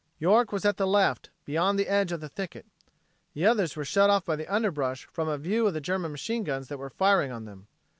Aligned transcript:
York 0.17 0.51
was 0.51 0.65
at 0.65 0.77
the 0.77 0.87
left, 0.87 1.29
beyond 1.45 1.77
the 1.77 1.87
edge 1.87 2.11
of 2.11 2.21
the 2.21 2.27
thicket. 2.29 2.65
The 3.35 3.45
others 3.45 3.75
were 3.75 3.85
shut 3.85 4.09
off 4.09 4.25
by 4.25 4.35
the 4.35 4.47
underbrush 4.51 5.05
from 5.11 5.27
a 5.27 5.37
view 5.37 5.67
of 5.67 5.75
the 5.75 5.79
German 5.79 6.09
machine 6.11 6.43
guns 6.43 6.69
that 6.69 6.79
were 6.79 6.89
firing 6.89 7.31
on 7.31 7.45
them. 7.45 7.67